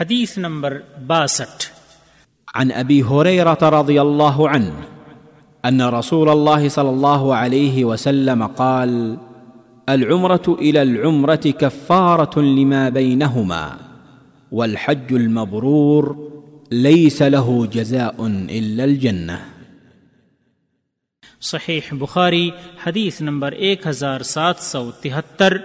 حدیث 0.00 0.38
نمبر 0.38 0.80
باسٹھ۔ 1.06 1.66
عن 2.54 2.68
ابي 2.74 3.02
هريره 3.02 3.80
رضي 3.80 3.98
الله 4.00 4.48
عنه 4.48 4.80
ان 5.64 5.80
رسول 5.80 6.28
الله 6.28 6.68
صلى 6.68 6.88
الله 6.88 7.34
عليه 7.34 7.84
وسلم 7.84 8.46
قال 8.46 9.16
العمره 9.88 10.48
الى 10.48 10.82
العمره 10.82 11.50
كفاره 11.58 12.40
لما 12.40 12.88
بينهما 12.88 13.68
والحج 14.52 15.14
المبرور 15.14 16.30
ليس 16.70 17.22
له 17.22 17.66
جزاء 17.70 18.26
الا 18.48 18.84
الجنه 18.84 19.36
صحیح 21.40 21.92
بخاری 21.92 22.50
حدیث 22.86 23.20
نمبر 23.20 23.52
ایک 23.52 23.86
ہزار 23.86 24.20
سات 24.20 24.56
سو 24.58 24.90
تہتر۔ 25.00 25.56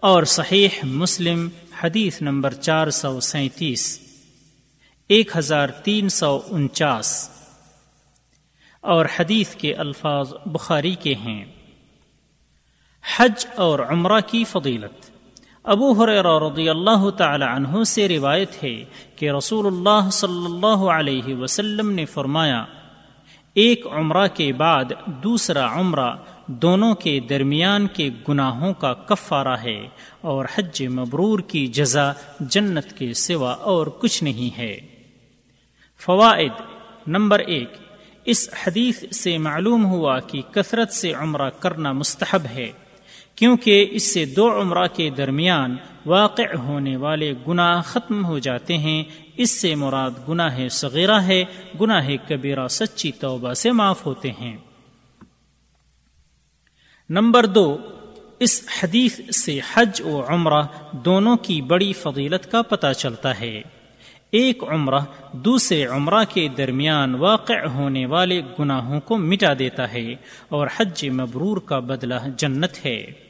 اور 0.00 0.22
صحیح 0.22 0.68
مسلم 0.84 1.48
حدیث 1.82 2.22
نمبر 2.22 2.54
چار 2.54 2.90
سو 2.90 3.20
سینتیس، 3.20 4.00
ایک 5.08 5.36
ہزار 5.36 5.68
تین 5.68 6.08
سو 6.08 6.40
انچاس۔ 6.46 7.30
اور 8.80 9.06
حدیث 9.18 9.54
کے 9.54 9.74
الفاظ 9.74 10.32
بخاری 10.46 10.94
کے 10.94 11.14
ہیں۔ 11.14 11.44
حج 13.16 13.46
اور 13.56 13.78
عمرہ 13.78 14.20
کی 14.26 14.44
فضیلت۔ 14.44 15.10
ابو 15.64 15.92
حریر 15.92 16.24
رضی 16.24 16.68
اللہ 16.68 17.10
تعالی 17.10 17.44
عنہ 17.44 17.84
سے 17.84 18.08
روایت 18.08 18.64
ہے 18.64 18.84
کہ 19.16 19.30
رسول 19.30 19.66
اللہ 19.66 20.10
صلی 20.10 20.44
اللہ 20.44 20.90
علیہ 20.90 21.34
وسلم 21.34 21.90
نے 21.90 22.04
فرمایا 22.04 22.64
ایک 23.60 23.86
عمرہ 23.86 24.26
کے 24.34 24.52
بعد 24.52 24.84
دوسرا 25.06 25.80
عمرہ 25.80 26.10
دونوں 26.46 26.94
کے 26.94 27.20
درمیان 27.20 27.86
کے 27.86 28.10
گناہوں 28.28 28.74
کا 28.74 28.92
کفارہ 28.94 29.56
ہے 29.64 29.88
اور 30.20 30.44
حج 30.54 30.82
مبرور 30.82 31.38
کی 31.38 31.66
جزا 31.66 32.12
جنت 32.40 32.98
کے 32.98 33.12
سوا 33.12 33.52
اور 33.52 33.86
کچھ 33.86 34.24
نہیں 34.24 34.58
ہے۔ 34.58 34.78
فوائد 35.98 36.52
نمبر 37.06 37.38
ایک، 37.38 37.72
اس 38.24 38.48
حدیث 38.66 39.16
سے 39.16 39.38
معلوم 39.38 39.84
ہوا 39.84 40.20
کہ 40.20 40.42
کثرت 40.50 40.92
سے 40.92 41.12
عمرہ 41.12 41.50
کرنا 41.50 41.92
مستحب 41.92 42.42
ہے، 42.50 42.72
کیونکہ 43.34 43.86
اس 43.90 44.14
سے 44.14 44.24
دو 44.24 44.60
عمرہ 44.60 44.86
کے 44.86 45.10
درمیان 45.10 45.76
واقع 46.08 46.56
ہونے 46.58 46.96
والے 46.96 47.34
گناہ 47.48 47.82
ختم 47.82 48.24
ہو 48.24 48.38
جاتے 48.38 48.78
ہیں۔ 48.78 49.04
اس 49.36 49.60
سے 49.60 49.74
مراد 49.74 50.10
گناہ 50.28 50.68
صغیرہ 50.70 51.20
ہے، 51.20 51.44
گناہ 51.80 52.08
کبیرہ 52.28 52.68
سچی 52.68 53.12
توبہ 53.12 53.52
سے 53.52 53.72
معاف 53.72 54.06
ہوتے 54.06 54.32
ہیں۔ 54.40 54.56
نمبر 57.10 57.46
دو، 57.46 57.76
اس 58.38 58.68
حدیث 58.82 59.20
سے 59.36 59.60
حج 59.74 60.02
و 60.04 60.22
عمرہ 60.28 60.62
دونوں 60.92 61.36
کی 61.36 61.62
بڑی 61.62 61.92
فضیلت 61.92 62.50
کا 62.50 62.62
پتہ 62.62 62.92
چلتا 62.98 63.40
ہے۔ 63.40 63.62
ایک 64.30 64.64
عمرہ 64.64 65.00
دوسرے 65.32 65.86
عمرہ 65.86 66.24
کے 66.28 66.48
درمیان 66.48 67.14
واقع 67.14 67.66
ہونے 67.66 68.06
والے 68.06 68.42
گناہوں 68.58 69.00
کو 69.00 69.16
مٹا 69.16 69.52
دیتا 69.58 69.92
ہے 69.92 70.14
اور 70.48 70.66
حج 70.76 71.06
مبرور 71.06 71.56
کا 71.56 71.78
بدلہ 71.78 72.14
جنت 72.36 72.86
ہے۔ 72.86 73.27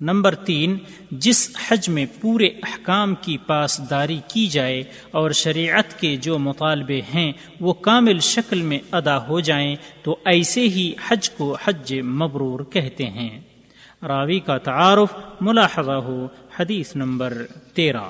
نمبر 0.00 0.34
تین، 0.34 0.78
جس 1.10 1.56
حج 1.68 1.88
میں 1.88 2.06
پورے 2.20 2.46
احکام 2.46 3.14
کی 3.14 3.36
پاسداری 3.38 4.20
کی 4.28 4.46
جائے 4.46 4.82
اور 5.10 5.30
شریعت 5.30 6.00
کے 6.00 6.16
جو 6.16 6.38
مطالبے 6.38 7.00
ہیں 7.14 7.32
وہ 7.60 7.72
کامل 7.72 8.18
شکل 8.18 8.62
میں 8.62 8.78
ادا 8.92 9.26
ہو 9.26 9.40
جائیں، 9.40 9.76
تو 10.02 10.16
ایسے 10.24 10.60
ہی 10.60 10.92
حج 11.08 11.30
کو 11.30 11.56
حج 11.64 11.94
مبرور 11.94 12.60
کہتے 12.60 13.06
ہیں۔ 13.06 13.40
راوی 14.02 14.40
کا 14.40 14.58
تعارف، 14.58 15.16
ملاحظہ 15.40 15.90
ہو، 15.90 16.26
حدیث 16.58 16.96
نمبر 16.96 17.46
تیرہ۔ 17.74 18.08